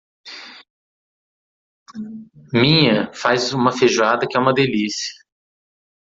Minhã 2.51 3.13
faz 3.13 3.53
uma 3.53 3.71
feijoada 3.71 4.25
que 4.27 4.35
é 4.35 4.39
uma 4.41 4.51
delicia. 4.51 5.19